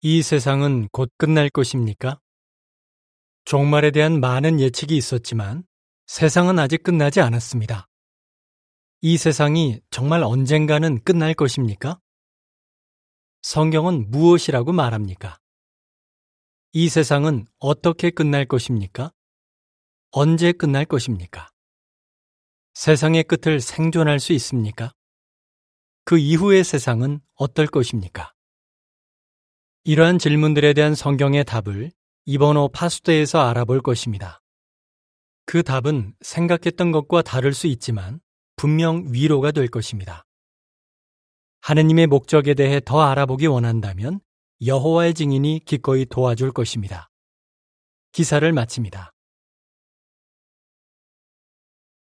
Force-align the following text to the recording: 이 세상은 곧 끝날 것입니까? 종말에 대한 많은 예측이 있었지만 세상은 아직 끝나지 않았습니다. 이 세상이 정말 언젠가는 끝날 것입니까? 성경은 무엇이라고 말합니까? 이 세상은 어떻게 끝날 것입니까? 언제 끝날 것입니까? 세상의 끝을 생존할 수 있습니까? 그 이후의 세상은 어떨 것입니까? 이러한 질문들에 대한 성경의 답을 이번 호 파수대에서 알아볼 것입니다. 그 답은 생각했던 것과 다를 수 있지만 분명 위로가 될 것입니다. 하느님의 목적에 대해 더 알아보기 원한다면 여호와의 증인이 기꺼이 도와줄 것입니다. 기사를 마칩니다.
이 0.00 0.22
세상은 0.22 0.86
곧 0.92 1.10
끝날 1.18 1.50
것입니까? 1.50 2.20
종말에 3.44 3.90
대한 3.90 4.20
많은 4.20 4.60
예측이 4.60 4.96
있었지만 4.96 5.64
세상은 6.06 6.60
아직 6.60 6.84
끝나지 6.84 7.20
않았습니다. 7.20 7.88
이 9.00 9.16
세상이 9.16 9.80
정말 9.90 10.22
언젠가는 10.22 11.02
끝날 11.02 11.34
것입니까? 11.34 11.98
성경은 13.42 14.08
무엇이라고 14.12 14.72
말합니까? 14.72 15.40
이 16.74 16.88
세상은 16.88 17.46
어떻게 17.58 18.10
끝날 18.10 18.46
것입니까? 18.46 19.10
언제 20.12 20.52
끝날 20.52 20.84
것입니까? 20.84 21.50
세상의 22.74 23.24
끝을 23.24 23.60
생존할 23.60 24.20
수 24.20 24.32
있습니까? 24.34 24.92
그 26.04 26.18
이후의 26.18 26.62
세상은 26.62 27.20
어떨 27.34 27.66
것입니까? 27.66 28.32
이러한 29.88 30.18
질문들에 30.18 30.74
대한 30.74 30.94
성경의 30.94 31.46
답을 31.46 31.90
이번 32.26 32.58
호 32.58 32.68
파수대에서 32.68 33.40
알아볼 33.40 33.80
것입니다. 33.80 34.42
그 35.46 35.62
답은 35.62 36.12
생각했던 36.20 36.92
것과 36.92 37.22
다를 37.22 37.54
수 37.54 37.66
있지만 37.68 38.20
분명 38.56 39.06
위로가 39.08 39.50
될 39.50 39.68
것입니다. 39.68 40.26
하느님의 41.62 42.06
목적에 42.06 42.52
대해 42.52 42.82
더 42.84 43.00
알아보기 43.00 43.46
원한다면 43.46 44.20
여호와의 44.66 45.14
증인이 45.14 45.62
기꺼이 45.64 46.04
도와줄 46.04 46.52
것입니다. 46.52 47.08
기사를 48.12 48.52
마칩니다. 48.52 49.14